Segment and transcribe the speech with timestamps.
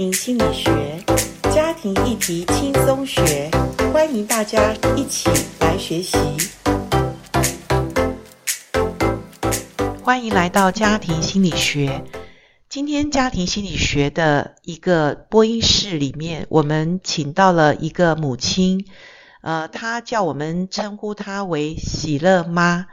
[0.00, 1.04] 心理学，
[1.54, 3.50] 家庭议题轻松学，
[3.92, 5.28] 欢迎大家一起
[5.60, 6.16] 来学习。
[10.02, 12.02] 欢迎来到家庭心理学。
[12.70, 18.86] 今天家庭心理学的一个播音室里面，我们请到了一个母亲，
[19.42, 22.86] 呃，她叫我们称呼她为喜乐妈，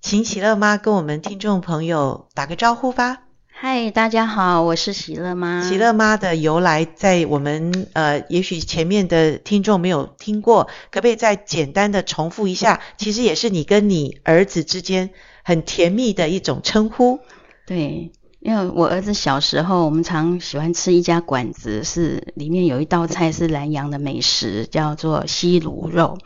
[0.00, 3.27] 请喜乐妈跟我们听众朋友打个招呼吧。
[3.60, 5.62] 嗨，大家好，我是喜乐妈。
[5.62, 12.80] 喜乐妈的由来，在我们呃，也许前面的听众没有听过，可不可以再简单的重复一下？
[12.98, 15.10] 其实也是你跟你儿子之间
[15.42, 17.18] 很甜蜜的一种称呼。
[17.66, 26.16] 对，因为我儿子小时候，我们常喜欢吃一家馆子，是里面有一道菜是南洋的美食，叫做西卤肉，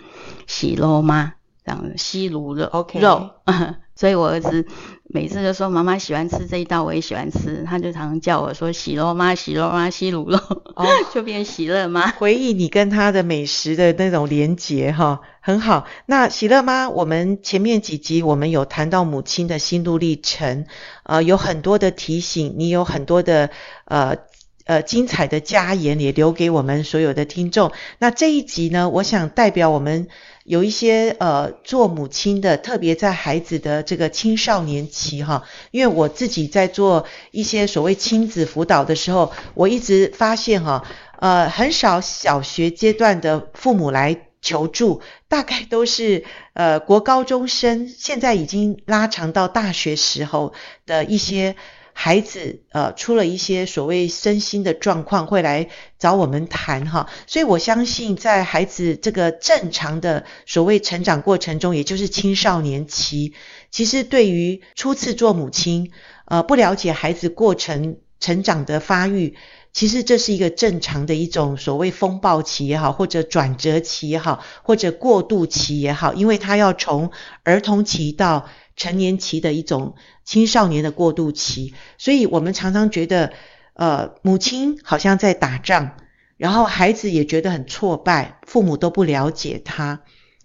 [0.46, 1.32] 喜乐妈
[1.64, 3.30] 这样西卤肉，OK，肉。
[3.94, 4.66] 所以我儿子
[5.04, 10.38] 每次就说妈妈喜欢吃这一道，我也喜欢吃，他就常常叫我说喜乐妈、喜乐妈、西卤肉，
[10.74, 12.08] 哦， 就变喜乐妈。
[12.18, 15.86] 回忆你跟他的美食的那种连结哈，很好。
[16.06, 20.64] 那喜乐妈，我们前面几集我们有谈到母亲的心路历程，
[21.02, 23.50] 呃，有很多的提醒，你有很多的
[23.84, 24.16] 呃
[24.64, 27.70] 呃精彩的家言也留给我们所有的听众。
[27.98, 30.08] 那这一集呢，我想代表我们。
[30.44, 40.84] 有一些呃做母亲的，特别在孩子的这个青少年期哈，因为我自己在做一些所谓亲子辅导的时候，我一直发现哈，
[41.18, 50.52] 呃很少小学阶段的父母来求助，大概都是呃国高中生，现在已经拉长到大学时候
[50.86, 51.56] 的一些。
[51.92, 63.34] 孩子呃出了一些所谓身心的状况，会来找我们谈哈，所以我相信在孩子这个正常的所谓成长过程中，也就是青少年期，
[63.70, 65.92] 其实对于初次做母亲，
[66.24, 69.36] 呃不了解孩子过程成长的发育，
[69.72, 77.10] 其实这是一个正常的一种所谓风暴期也好，或者转折期也好，或者过渡期也好，因为他要从
[77.42, 79.94] 儿童期到成年期的一种
[80.24, 83.32] 青少年的过渡期，所以我们常常觉得，
[83.74, 85.92] 呃，母亲好像在打仗，
[86.36, 90.02] 然后孩子也觉得很挫败，父母都不了解他。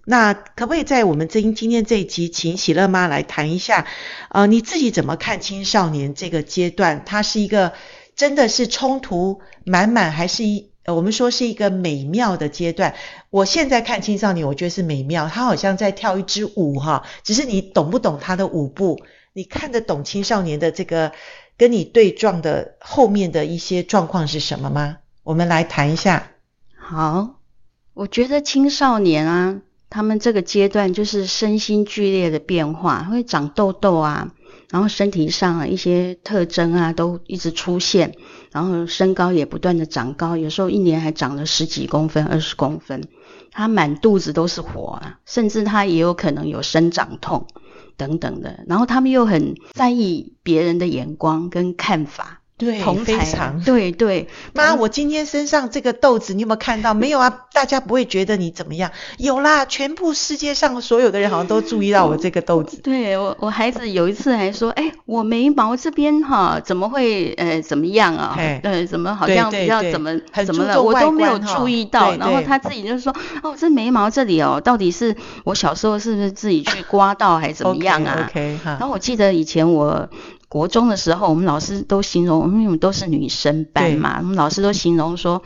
[0.09, 3.85] 那可不可以在我们今今天这一集，请喜乐妈来谈一下，
[4.29, 7.03] 呃，你自己怎么看青少年这个阶段？
[7.05, 7.73] 它是一个
[8.17, 10.71] 真的是冲突满满，还是一？
[10.87, 12.95] 我们说是一个美妙的阶段。
[13.29, 15.27] 我现在看青少年，我觉得是美妙。
[15.27, 18.99] 他好像在跳一支舞哈，只是你懂不懂他的舞步？
[19.33, 21.11] 你看得懂青少年的这个
[21.57, 24.97] 跟你对撞的后面的一些状况是什么吗？
[25.23, 26.31] 我们来谈一下。
[26.75, 27.35] 好，
[27.93, 34.31] 我觉得青少年啊，他们这个阶段就是身心剧烈的变化，会长痘痘啊。
[34.69, 38.15] 然后身体上一些特征啊，都一直出现，
[38.51, 43.07] 然后身高也不断的长高，有时候一年还长了十几公分、二十公分，
[43.51, 47.47] 他满肚子都是火啊，甚至他也有可能有生长痛
[47.95, 52.41] 等等的，然后他们又很在意别人的眼光跟看法。
[52.57, 54.27] 对，同非常对对。
[54.53, 56.95] 妈，我今天身上这个豆子，你有没有看到？
[56.95, 58.91] 没有啊，大家不会觉得你怎么样。
[59.19, 62.77] 有啦，全部世界上所有的人好像都注意到我这个豆子。
[62.81, 68.35] 对，我，我孩子有一次还说，哎，我眉毛这边哈，怎么会呃怎么样啊？
[68.63, 70.81] 呃，怎么好像比较怎么怎么了？
[70.81, 72.15] 我都没有注意到。
[72.15, 80.09] 然后他自己就说，哦，这眉毛这里哦，到底是我小时候是不是自己去刮到还是怎么样啊？OK，然后我记得以前我。
[80.49, 85.43] 国中的时候，我们老师都形容，因为我们都是女生班嘛，我们老师都形容说，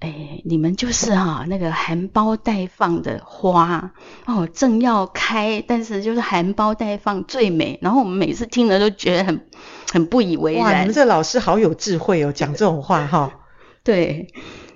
[0.00, 3.92] 哎，你们就是哈、啊、那个含苞待放的花
[4.26, 7.78] 哦，正要开，但是就是含苞待放最美。
[7.80, 9.46] 然后我们每次听了都觉得很
[9.90, 10.64] 很不以为然。
[10.64, 13.40] 哇，你们这老师好有智慧哦，讲这种话 哈。
[13.82, 14.34] 对，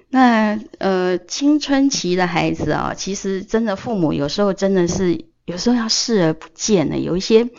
[0.08, 7.50] 那呃青春期的孩子啊，其实真的父母有时候真的是有时候要视而不见的，有一些。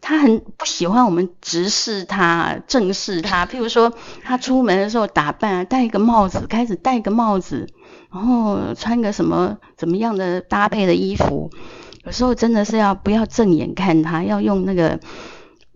[0.00, 3.46] 他很不喜欢我们直视他、正视他。
[3.46, 3.92] 譬如说，
[4.22, 7.66] 他出门的时候打扮，戴一个帽子，开始戴个帽子，
[8.12, 11.50] 然后穿个什么怎么样的搭配的衣服。
[12.04, 15.00] 有时候真的是要不要正眼看他，要用那个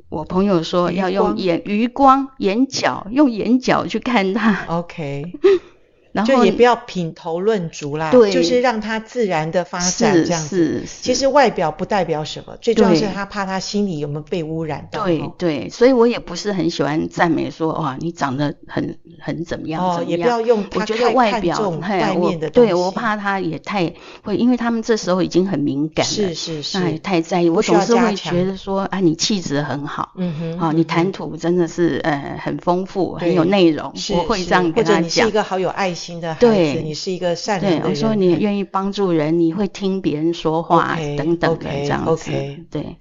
[0.09, 4.65] 我朋友说要用眼余光、眼角，用眼角去看他。
[4.69, 5.33] OK。
[6.13, 10.85] 然后就也不要品头论足啦，对，就是让他自然的发展这样子。
[10.87, 15.05] 其实外表不代表什么，最重要是他怕他心里有没有被污染到。
[15.05, 20.19] 对对，所以我也不是很喜欢赞美说哇，你长得很很怎么样哦，怎么样。
[20.19, 22.71] 也不要用他我觉得外表外面的东西。
[22.71, 23.93] 对，我怕他也太
[24.23, 27.49] 会，因为他们这时候已经很敏感了，是是是，那也太在意。
[27.49, 34.95] 我总是会觉得说啊，你气质很好，嗯哼，啊，你谈吐真的是呃很丰富，很有内容，我会这样跟他讲。
[34.95, 37.83] 或者你是一个好有爱心的孩子，对，你是一个善良的人。
[37.83, 42.31] 对，我说你也愿意帮助人，你会听别人说话等等的这样子。
[42.71, 42.97] 对。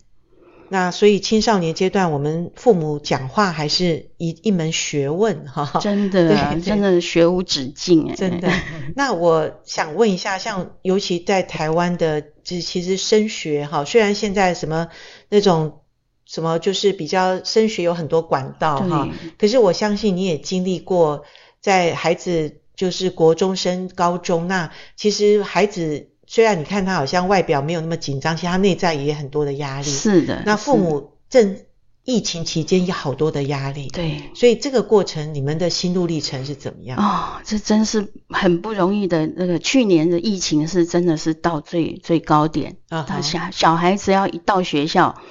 [0.73, 5.81] 那所以青少年阶段，我们父母讲话还是一一门学问哈。
[5.81, 8.15] 真的，真的学无止境哎。
[8.15, 8.49] 真的。
[8.95, 14.87] 那我想问一下，像尤其在台湾的，其实升学哈，虽然现在什么
[15.27, 15.81] 那种
[16.25, 21.25] 什么就是比较升学有很多管道哈，可是我相信你也经历过，
[21.59, 26.07] 在孩子就是国中升高中，那其实孩子。
[26.33, 29.83] 虽然你看他好像外表没有那么紧张，其实他内在也很多的压力。
[29.83, 30.43] 是的。
[30.45, 31.57] 那父母正
[32.05, 33.89] 疫情期间有好多的压力。
[33.89, 34.31] 对。
[34.33, 36.97] 所以这个过程，你们的心路历程是怎么样？
[36.97, 39.27] 哦，这真是很不容易的。
[39.27, 42.77] 那个去年的疫情是真的是到最最高点。
[42.87, 43.05] 啊。
[43.05, 45.21] 他小小孩子要一到学校，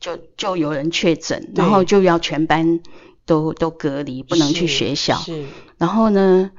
[0.00, 2.80] 就就有人确诊，然后就要全班
[3.24, 5.18] 都都隔离，不能去学校。
[5.18, 5.42] 是。
[5.42, 5.44] 是
[5.76, 6.50] 然后呢？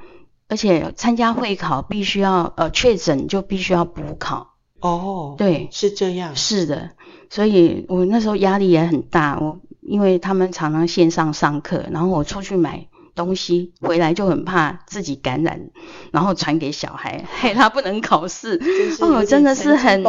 [0.50, 6.90] 而且参加会考必须要呃确诊就必须要补考哦，对，是这样，是的，
[7.30, 12.88] 所以我那时候压力也很大，我因为他们常常线上上课，然后我出去买
[13.20, 15.72] 东西回来就很怕自己感染，
[16.14, 18.58] 然后传给小孩， 害他不能考试，
[19.02, 20.06] 哦，真的是很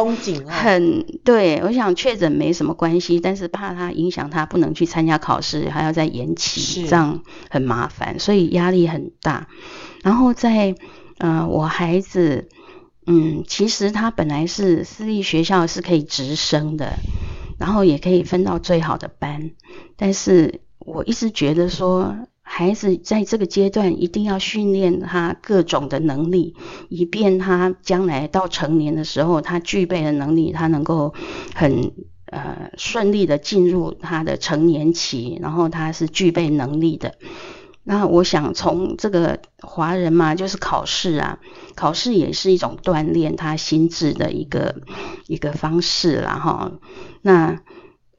[0.47, 9.49] 很对，我想确诊没什么关系，但是怕他影响他不能去参加考试，还要再延期，这样很麻烦，所以压力很大。
[10.03, 10.73] 然后在，
[11.17, 12.47] 呃，我孩子，
[13.05, 16.93] 嗯，其实他本来是私立学校是可以直升的，
[17.59, 19.51] 然后也可以分到最好的班，
[19.97, 22.15] 但是我一直觉得说，
[22.53, 26.53] 孩子在这个阶段一定要训练他各种的能力，
[26.89, 31.13] 以便他将来到成年的时候，他具备的能力，他能够
[31.55, 31.93] 很
[32.25, 37.15] 呃顺利的进入他的成年期，然后他是具备能力的。
[37.85, 41.39] 那我想从这个华人嘛，就是考试啊，
[41.75, 44.81] 考试也是一种锻炼他心智的一个
[45.25, 46.73] 一个方式啦哈。
[47.21, 47.61] 那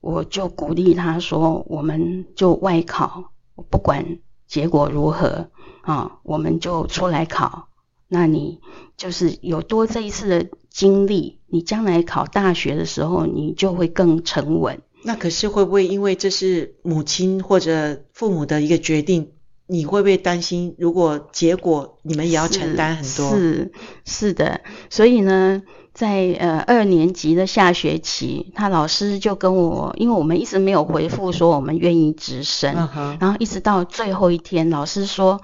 [0.00, 3.31] 我就鼓励他说，我们就外考，
[3.71, 5.51] 不管结果如何
[5.83, 7.69] 啊，我们就出来考。
[8.09, 8.61] 那你
[8.97, 14.83] 就是有多这一次的经历，你将来考大学的时候，你就会更沉稳。
[15.03, 19.31] 那可是会不会因为这是母亲或者父母的一个决定？
[19.73, 23.31] 你会不会担心，如果结果你们也要承担很多？
[23.31, 23.73] 是
[24.05, 24.61] 是，的，
[24.91, 25.63] 所以呢，
[25.95, 35.41] 在呃二年级的下学期，他老师就跟我，因为我们一直没有回复说我们愿意直升，嗯、然后一直到最后一天，老师说，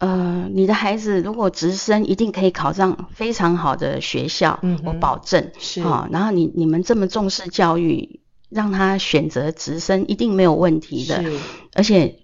[0.00, 6.08] 呃，你的孩子如果直升，一定可以考上非常好的学校，嗯、我保证是啊、哦。
[6.10, 8.18] 然后你你们这么重视教育，
[8.50, 11.22] 让他选择直升，一定没有问题的，
[11.74, 12.18] 而且。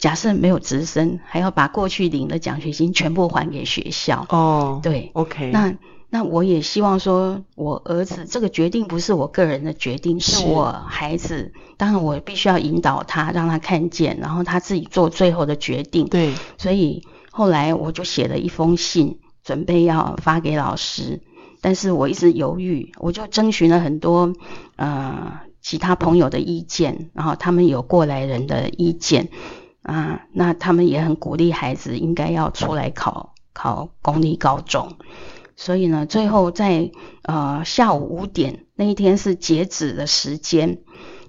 [0.00, 4.26] 假设没有直升，还要把过去领的奖学金全部还给学校。
[4.30, 5.50] 哦，对，OK。
[5.52, 5.74] 那
[6.08, 11.52] 那我也希望说，我儿子这个决定不是我个人的决定，是我孩子。
[11.76, 16.08] 当然，我必须要引导他，让他看见，然后他自己做最后的决定。
[16.08, 16.32] 对。
[16.56, 21.20] 所以后来我就写了一封信，准备要发给老师，
[21.60, 24.32] 但是我一直犹豫，我就征询了很多
[24.76, 29.28] 呃其他朋友的意见，然后他们有过来人的意见。
[29.82, 34.96] 啊，那他们也很鼓励孩子应该要出来考考公立高中，
[35.56, 36.90] 所以呢，最后在
[37.22, 40.78] 呃下午五点那一天是截止的时间，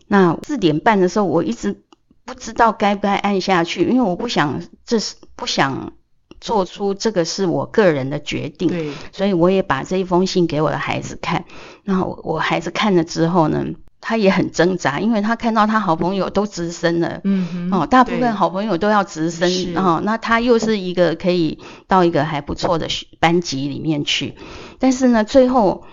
[0.07, 1.81] 那四点半的时候我一直
[2.25, 5.93] 不知道该不该按下去，因为我不想这是不想
[6.41, 11.45] 做出这个是我个人的决定，对，所以我也把这一封信给我的孩子看，
[11.83, 13.67] 然后我孩子看了之后呢。
[14.01, 22.87] 他也很挣扎，因为他看到他好朋友都直升了，嗯哼，哦，大部分好朋友都要直升，哦，那他又是一个可以到一个还不错的
[23.19, 24.33] 班级里面去，
[24.79, 25.83] 但是呢，最后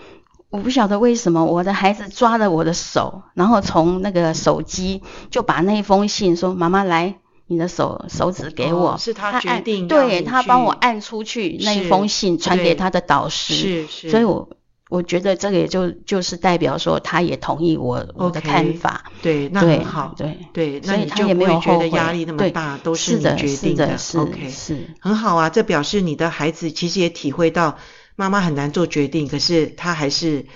[0.49, 14.49] 我不晓得为什么我的孩子抓着我的手，然后从那个手机就把那封信说：“妈妈来，你的手手指给我。”是他决定，对，他帮我按出去那一封信传给他的导师，是是，所以我。
[14.89, 19.11] 我觉得这个也就就是代表说，他也同意我我的看法。
[19.21, 20.15] 对，那很好。
[20.17, 23.97] 对对，那你就不会觉得压力那么大，都是你决定的。
[23.99, 25.47] 是的 OK，是很好啊。
[25.47, 27.77] 这表示你的孩子其实也体会到
[28.15, 30.47] 妈妈很难做决定，可是他还是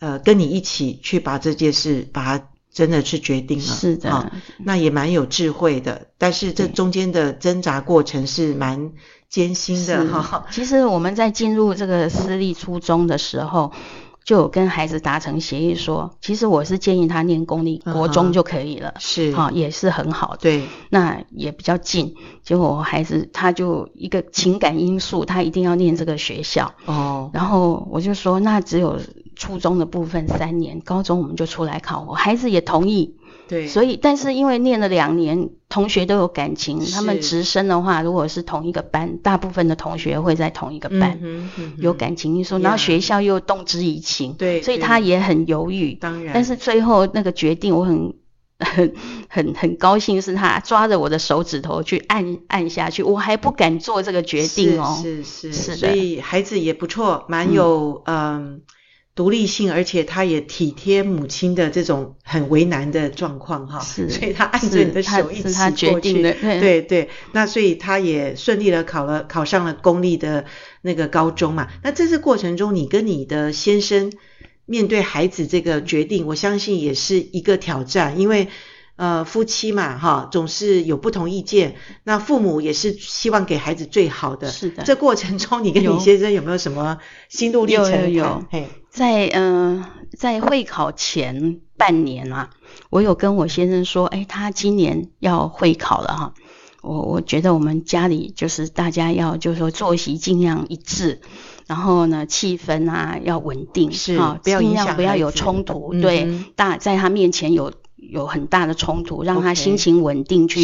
[0.00, 3.64] 呃跟你一起去把这件事把它真的去决定了。
[3.64, 6.08] 是的，哦、那也蛮有智慧的。
[6.16, 8.92] 但是这中间的挣扎过程是蛮。
[9.34, 13.72] 艰辛的哈，其实我们在进入这个私立初中的时候，
[14.22, 19.32] 就有跟孩子达成协议说，其实我是建议他念公立国中就可以了，嗯、是。
[19.32, 22.14] 哈，也是很好的，对，那也比较近。
[22.44, 26.72] 结果我孩子他就一个情感因素，他一定要念这个学校。
[26.84, 29.00] 哦，然后我就说，那只有
[29.34, 33.16] 初中的部分三年，高中我们就出来考，我孩子也同意。
[33.46, 45.94] 对，所以但是因为念了两年，同学都有感情，他们直升的话，如果是同一个班，大部分的同学会在同一个班，嗯嗯、有感情因素，然后学校又动之以情，对，所以他也很犹豫。
[45.94, 48.14] 当然，但是最后那个决定，我很
[48.58, 48.94] 很
[49.28, 54.98] 很很高兴，是他抓着我的手指头去按按下去，我还不敢做这个决定哦。
[55.02, 58.62] 是是是，所以孩子也不错，蛮有嗯。
[59.14, 70.44] 呃独立性，而且他也体贴母亲的这种很为难的状况哈，是，所以他按着你的手一起过去， 对对对，那所以他也顺利的考了考上了公立的
[70.82, 71.68] 那个高中嘛。
[71.82, 74.12] 那这次过程中，你跟你的先生
[74.66, 78.48] 面对孩子这个决定，我相信也是一个挑战，因为
[78.96, 81.74] 呃夫妻嘛哈，总是有不同意见，
[82.04, 84.84] 那父母也是希望给孩子最好的，是的。
[84.84, 86.98] 这过程中，你跟你先生有没有什么
[87.28, 88.12] 心路历程？
[88.12, 88.64] 有，有，有。
[88.90, 92.50] 在嗯、呃，在会考前半年啊，
[92.90, 96.34] 我有跟我先生说，哎，他今年要会考了哈。
[96.80, 101.20] 我我觉得我们家里就是大家要就是说作息尽量一致，
[101.66, 107.72] 然后呢气氛啊要稳定，是啊，不要影响，不要有冲突，嗯、对，大在他面前有。
[108.10, 110.60] 有很大的冲突，让他心情稳定去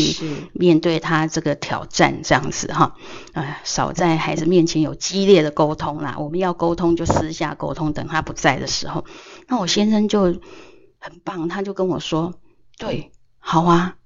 [0.52, 2.94] 面对他这个挑战，这样子哈，
[3.32, 6.16] 呃，少在孩子面前有激烈的沟通啦。
[6.18, 9.04] 我们要沟通就私下沟通，等他不在的时候。
[9.48, 10.22] 那我先生就
[10.98, 12.34] 很棒，他就跟我说
[12.78, 13.96] ：“对，好啊。”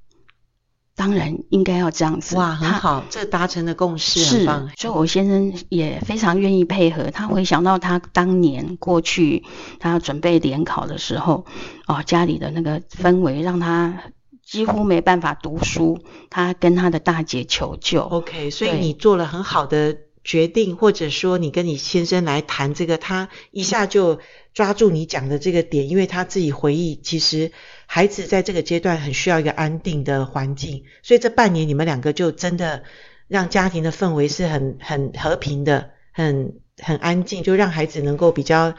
[0.96, 4.70] 当然应该要这样子，哇，很好，这达成的共识很棒。
[4.76, 7.10] 所以我先生也非常愿意配合。
[7.10, 9.44] 他回想到他当年过去，
[9.80, 11.46] 他要准备联考的时候，
[11.86, 14.04] 哦，家里的那个氛围让他
[14.44, 15.98] 几乎没办法读书。
[16.30, 18.02] 他跟他的大姐求救。
[18.02, 24.18] OK，所以你做了很好的决定，或者说你跟你先生来谈这个，他一下就
[24.52, 27.52] 抓住你讲的这个点，因为他自己回忆，其实。
[27.86, 32.82] 孩子在这个阶段很需要一个安定的环境，所以这半年你们两个就真的
[33.28, 38.74] 让家庭的氛围是很很和平的，很很安静，就让孩子能够比较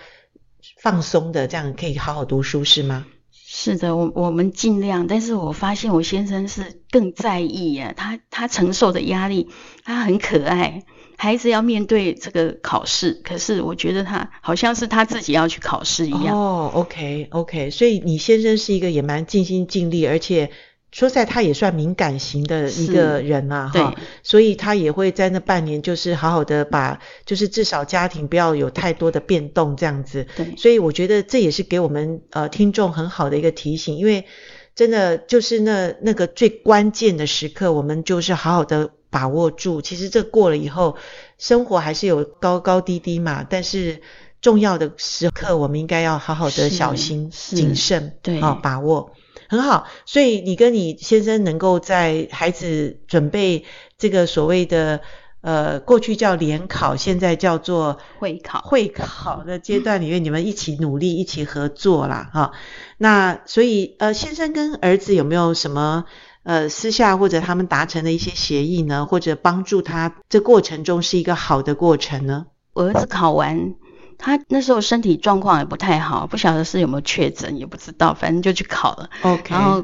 [0.82, 3.06] 放松的，这样可以好好读书，是吗？
[3.32, 9.50] 是的，我我们尽量，但是我发现我先生是更在意呀，他他承受的压力，
[9.86, 10.84] 他很可爱。
[11.18, 16.38] 孩子要面对这个考试，可是我觉得他好像是他自己要去考试一样。
[16.38, 20.52] 哦，OK OK，所以你先生是一个也蛮尽心尽力，而且
[20.92, 30.28] 说实在他也算敏感型的一个人啊，哈，所以他也会在那半年就是好好的把，就是至少家庭不要有太多的变动这样子。
[30.36, 34.26] 对，所以我觉得这也是给我们呃听众很好的一个提醒，因为
[34.74, 38.92] 真的就是那那个最关键的时刻，我们就是好好的。
[39.16, 40.98] 把握住，其实这过了以后，
[41.38, 43.46] 生活还是有高高低低嘛。
[43.50, 44.02] 但是
[44.42, 49.14] 重要的时刻，我们应该要好好的小心谨慎，对，好把握
[49.48, 49.88] 很好。
[50.06, 53.64] 所以你跟你先生能够在孩子准备
[53.98, 55.00] 这个所谓的
[55.40, 62.30] 呃，过去叫联考，现在叫做会考，会考的阶段里面，你们一起努力，一起合作啦。
[62.34, 62.52] 哈。
[62.98, 66.04] 那所以呃，先生跟儿子有没有什么？
[66.46, 72.46] 呃，私下或者他们达成的一些协议呢，或者帮助他这过程中是一个好的过程呢？
[72.74, 73.74] 我儿子考完，
[74.20, 79.10] 他那时候身体状况也不太好，不晓得是有没有确诊，也不知道，反正就去考了。
[79.24, 79.56] OK。
[79.56, 79.84] 然后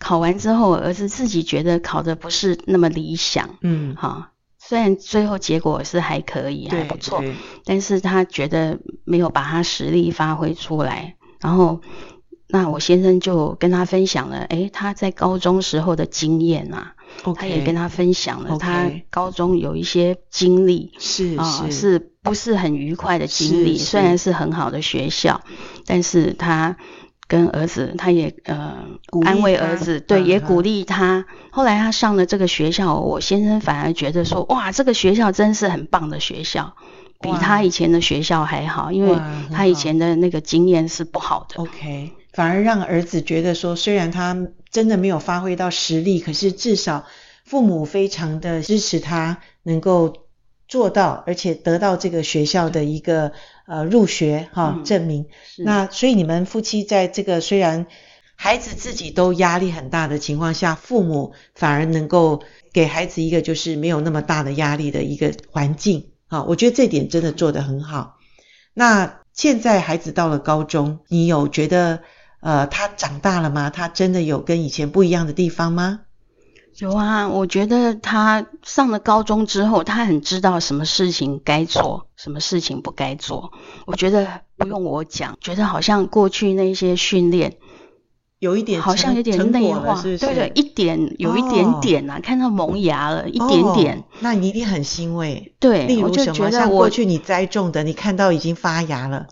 [0.00, 7.22] 考完之后，我儿子自己觉得考的不是那么理想，嗯，哈，虽然最后结果是还可以，还不错，
[7.64, 11.80] 但是他觉得没有把他实力发挥出来，然后。
[12.52, 23.78] 那我先生就跟他分享了，诶，他在高中时候的经验啊，okay, 他也跟他分享了他高中有一些经历，是啊，是不是很愉快的经历？
[23.78, 25.42] 虽然是很好的学校，
[25.86, 26.76] 但是他
[27.28, 28.84] 跟儿子，他也呃
[29.24, 31.26] 安慰儿子，对，也鼓励他。
[31.50, 36.74] 后来他上了这个学校，我先生反而觉得说，哇，这个学校真是很棒的学校。
[37.22, 39.14] 比他以前的学校还好，因为
[39.52, 41.62] 他以前的那个经验是不好的。
[41.62, 44.34] OK，反而让儿子觉得说，虽然他
[44.70, 47.04] 真的没有发挥到实力，可是至少
[47.44, 50.14] 父母非常的支持他，能够
[50.66, 53.32] 做到，而且得到这个学校的一个
[53.66, 55.26] 呃入学哈、嗯、证明。
[55.58, 57.86] 那所以你们夫妻在这个虽然
[58.36, 62.42] 孩子自己都压力很大的情况下，父母反而能够
[62.72, 66.12] 给孩子一个就是没有那么大的压力的一个环境。
[66.26, 68.16] 好，我觉得这点真的做得很好。
[68.72, 72.00] 那现在孩子到了高中，你有觉得
[72.40, 73.70] 呃他长大了吗？
[73.70, 76.00] 他真的有跟以前不一样的地方吗？
[76.78, 83.52] 有啊，我觉得他上了高中之后，他很知道什么事情该做，什么事情不该做。
[83.86, 87.56] 我觉得不用我讲，觉得好像过去那些训练。
[88.38, 95.52] 有一点好像有点内化，是是对对，一点有一点点呐、啊哦，看到萌芽了一点点、哦，那你一定很欣慰。
[95.60, 99.26] 对，例如什么，我就觉得像过去你栽种的，你看到已经发芽了，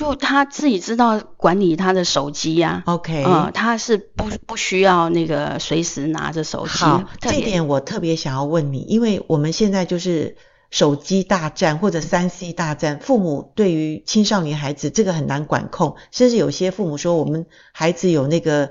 [0.00, 2.94] 就他自己知道管理他的手机呀、啊。
[2.94, 6.72] OK，嗯，他是不不需要那个随时拿着手机。
[6.72, 10.36] 好，这点我特别想要问你，因为我们现在就是。
[10.70, 18.70] 手机大战或者三 C 大战，父母对于青少年孩子这个很难管控，甚至有些父母说我们孩子有那个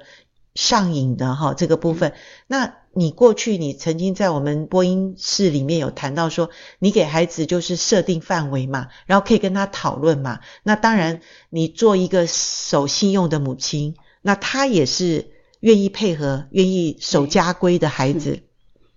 [0.55, 2.13] 上瘾的哈这个部分。
[2.47, 10.41] 那你过去你曾经在我们播音室里面有谈到说，你给孩子就是设定范围嘛，然后可以跟他讨论嘛。
[10.63, 18.41] 那当然你做一个守信用的母亲，那他也是愿意配合、愿意守家规的孩子。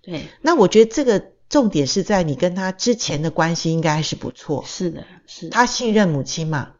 [0.01, 1.31] 对，那我觉得这个。
[1.49, 4.63] 重点是在你跟他之前的关系应该还是不错。
[4.65, 5.51] 是的，是的。
[5.51, 6.71] 他信任母亲嘛？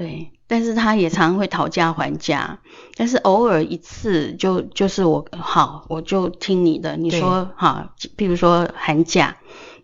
[0.00, 2.58] 对，但是他也常会讨价还价，
[2.96, 9.36] 但是偶尔一次就就是我好，我就听你的，你说好，比如说寒假，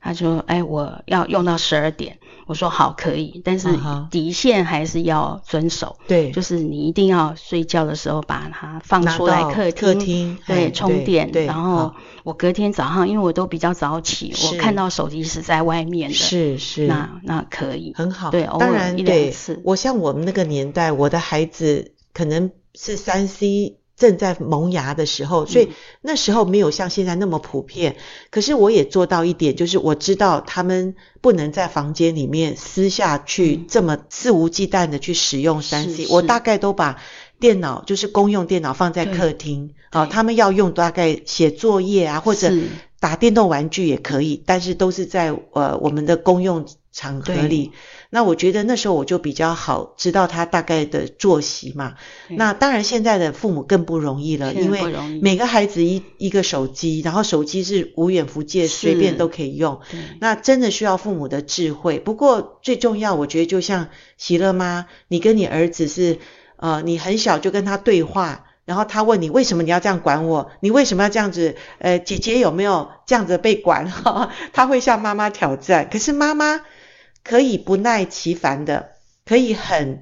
[0.07, 2.19] 他说哎我要用到十二点。
[2.47, 3.69] 我说好可以，但是
[4.09, 5.99] 底线还是要遵守。
[6.07, 11.29] 对，就是你一定要睡觉的时候把它放出来客厅，客厅对，充电。
[11.45, 16.15] 然后我隔天早上，因为我都比较早起，我看到手机是在外面的。
[16.15, 18.31] 是是，那那可以很好。
[18.31, 19.61] 对，偶尔一两次。
[19.65, 23.79] 我像我们那个年代，我的孩子可能是三 C。
[23.97, 25.71] 正在萌芽的时候，所以
[26.03, 27.93] 那时候没有像现在那么普遍。
[27.93, 36.07] 嗯、可是我也做到一点，就是我知道他们不能在房间里面私下去这么肆无忌惮的去使用三 C。
[36.11, 37.01] 我大概都把
[37.41, 42.53] 电脑，就是公用电脑放在客厅，啊，他们要用大概写作业啊，或者
[43.01, 47.73] 打电动玩具也可以，但是都是在呃我们的公用场合里。
[48.09, 51.97] 那我觉得那时候我就比较好知道他大概的作息嘛。
[52.29, 54.81] 那当然现在的父母更不容易了，因为
[55.21, 59.81] 每个孩子一一个手机，然后手机是无远弗届，随便都可以用。
[60.21, 61.99] 那真的需要父母的智慧。
[61.99, 66.19] 不过最重要，我觉得就像喜乐妈，你跟你儿子是
[66.57, 70.51] 呃，你很小就跟他对话，然后他问你为什么你要这样管我？
[70.61, 71.57] 你为什么要这样子？
[71.79, 73.91] 呃，姐姐有没有这样子被管？
[74.53, 76.61] 他会向妈妈挑战，可是妈妈。
[77.29, 78.91] 可以不耐其烦的，
[79.25, 80.01] 可以很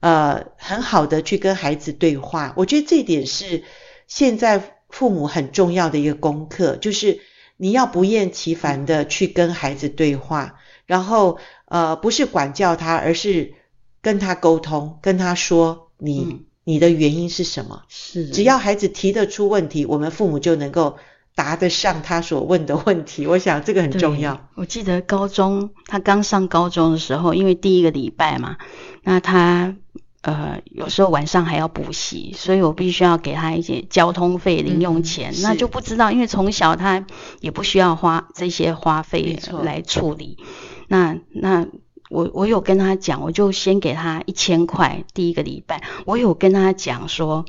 [0.00, 2.52] 呃很好的去跟孩子对话。
[2.56, 3.62] 我觉得这一点是
[4.08, 7.20] 现在父母很重要的一个功课，就是
[7.56, 13.54] 你要不厌其烦的去跟孩子对话，然后呃不是管教他，而是
[14.02, 17.82] 跟他沟通，跟他说你、你的原因是什么？
[17.88, 20.96] 是，只要孩子提得出问题，我们父母就能够。
[21.36, 24.48] 答得上他所问的问题， 我想这个很重要。
[24.54, 28.56] 我记得高中他刚上高中的时候，因为第一个礼拜嘛，
[29.02, 29.74] 那他
[30.20, 35.32] 呃有时候晚上还要补习，所以我必须要给他一些交通费、零用钱。
[35.32, 37.04] 嗯、那就不知道，因为从小他
[37.40, 40.38] 也不需要花这些花费来处理。
[40.86, 41.66] 那那
[42.14, 45.82] 我我有跟他讲，我就先给他一千块第一个礼拜。
[46.06, 47.44] 我有跟他讲说，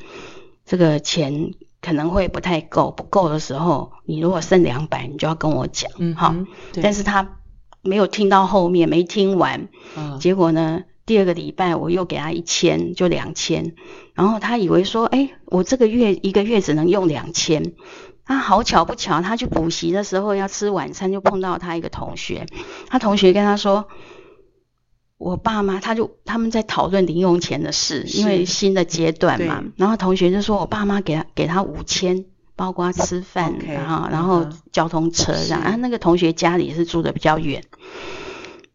[0.66, 1.54] 这个钱。
[1.82, 6.34] 可能会不太够，不够的时候，你如果剩两百，你就要跟我讲，嗯，好。
[6.82, 7.38] 但是他
[7.84, 13.76] 没有听到后面，没听完，嗯，结果呢，第二个礼拜我又给他一千，就两千，
[14.16, 17.74] 然后他以为说，哎，我这个月一个月只能用两千，
[18.26, 22.48] 他好巧不巧，他去补习的时候要吃晚餐，就碰到他一个同学，
[22.90, 23.86] 他同学跟他说。
[25.26, 29.64] 我爸妈他就他们在讨论零用钱的事，因为新的阶段嘛。
[29.76, 35.64] 然后同学就说，我爸妈给他给他五千，包括吃饭，然后然后交通车这样。
[35.64, 37.64] 然后那个同学家里是住的比较远，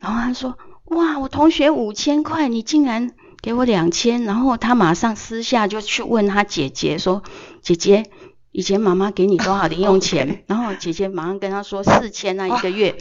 [0.00, 4.24] 然后他说，哇，我同学五千块，你竟然给我两千。
[4.24, 7.22] 然后他马上私下就去问他姐姐说，
[7.62, 8.10] 姐姐。
[8.52, 10.26] 以前妈妈给你多少零用钱？
[10.42, 10.42] Okay.
[10.48, 12.96] 然后姐姐马上跟他说四千啊一个月，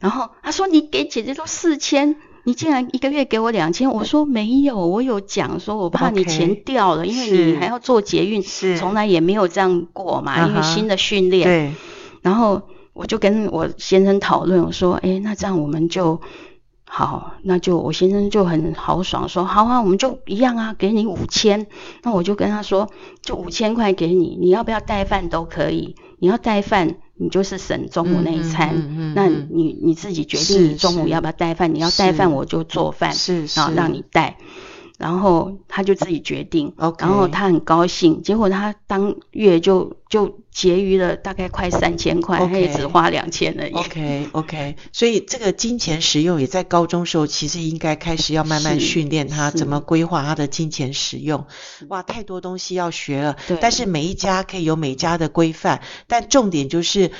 [0.00, 3.90] 然后他说你给姐姐都四千，你竟然一个月给我两千？
[3.90, 8.42] 我说没有，我有讲说，我怕你钱掉了，okay, 因为你还要做捷运，
[8.78, 11.44] 从来也没有这样过嘛，是因为新的训练。
[11.44, 11.72] 对。
[12.22, 16.20] 然后我就跟我先生讨论，我说，哎，那这样我们就。
[16.86, 21.66] 好，那就我先生就很豪爽说，好啊，我们就一样啊，给你五千。
[22.04, 22.88] 那我就跟他说，
[23.20, 25.96] 就五千块给你，你要不要带饭都可以。
[26.20, 28.70] 你要带饭，你就是省中午那一餐。
[28.74, 31.74] 嗯嗯嗯嗯、那你你自己决定，你中午要不要带饭？
[31.74, 34.36] 你要带饭，我就做饭，是是然后让你带。
[34.96, 37.00] 然后他就自己决定，Okay.
[37.00, 42.48] 然后他很高兴，结果他当月就就结余了大概快三千块，Okay.
[42.48, 43.72] 他也只花两千而已。
[43.72, 51.44] OK OK，所以这个金钱使用也在高中时候其实应该开始要慢慢训练他怎么规划他的金钱使用。
[51.88, 57.10] 哇，太多东西要学了，对但是每一家可以有每家的规范，但重点就是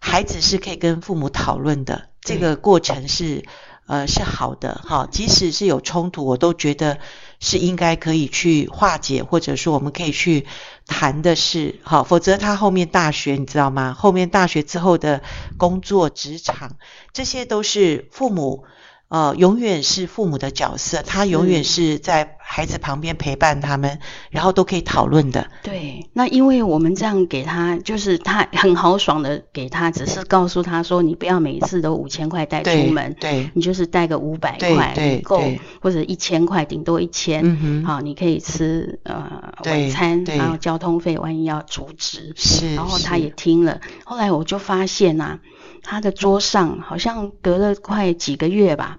[0.00, 3.42] 孩子是可以跟父母讨论的，这个过程是。
[3.86, 6.98] 呃，是好的哈，即使是有冲突，我都觉得
[7.40, 10.46] 是应该可以去化解，或者说我们可以去
[10.86, 13.92] 谈的事好，否则他后面大学你知道吗？
[13.92, 15.22] 后面大学之后的
[15.58, 16.76] 工作职场，
[17.12, 18.64] 这些都是父母。
[19.12, 25.50] 呃，永远是父母的角色，他永远是在孩子旁边陪伴他们，嗯、然后都可以讨论的。
[25.62, 35.42] 对，那因为我们这样给他，就是他很豪爽的给他，只是告诉他说，你不要每一次都五千块带出门，对，对你就是带个五百块，对，够，
[35.82, 45.40] 或者一千块，顶多一千，好，你可以吃呃晚餐，然后交通费万一要储值，是，然后他也听了，后来我就发现呐、啊。
[45.82, 48.98] 他的桌上好像隔了快几个月吧，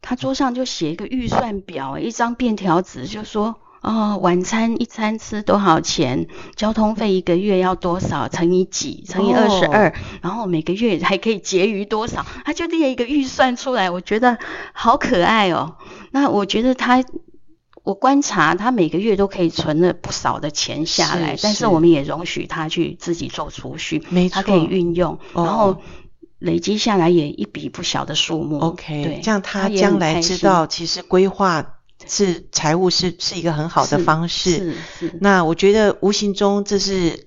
[0.00, 14.38] 他桌上就写一个预算表，一张便条纸，就说哦，晚餐一餐吃多少钱，交通费一个月要多少，乘以几，乘以二十二，然后每个月还可以结余多少，他就列一个预算出来，我觉得
[14.72, 15.76] 好可爱哦。
[16.10, 17.04] 那我觉得他，
[17.88, 25.80] 我观察他每个月都可以存了不少的钱下来，是是，但是我们也容许他去自己做储蓄，没错，他可以运用，然后。
[26.40, 28.60] 累积下来也一笔不小的数目。
[28.60, 34.50] OK，对，这样他将来知道，其实规划是财务是是一个很好的方式。
[34.50, 34.76] 是是。
[35.08, 37.26] 是那我觉得无形中这是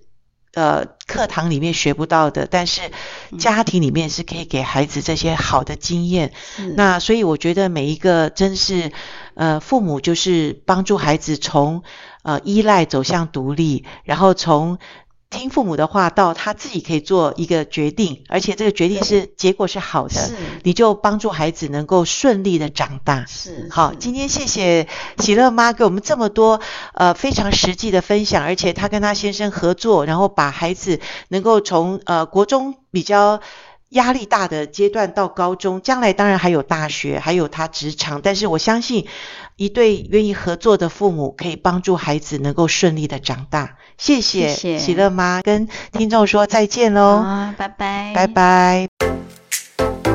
[0.54, 2.84] 呃课堂里面学不到的，但是
[3.38, 6.32] 家庭里面是可以给孩子这些好的经验。
[6.56, 8.94] 是那所以我觉得每一个真是
[9.36, 11.84] 呃父母就是帮助孩子从
[12.24, 14.78] 呃依赖走向独立，然后从。
[15.34, 20.30] 听父母的话，到他自己可以做一个决定，而且这个决定是结果是好的，
[20.64, 23.26] 你就帮助孩子能够顺利的长大。
[23.28, 24.90] 是好，今天谢谢
[25.20, 26.60] 喜乐妈给我们这么多
[26.94, 33.40] 呃非常实际的分享，而且她跟她先生合作，然后把孩子能够从呃国中比较。
[33.92, 38.22] 压力大的阶段到高中，将来当然还有大学，还有他职场。
[38.22, 39.08] 但是我相信，
[39.56, 43.76] 一对愿意合作的父母可以帮助孩子能够顺利的长大。
[43.98, 47.22] 谢谢，喜乐妈，跟听众说再见喽。
[47.22, 50.11] 好，拜拜，拜拜。